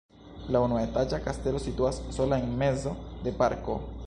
[0.55, 2.97] La unuetaĝa kastelo situas sola en mezo
[3.29, 3.83] de parko.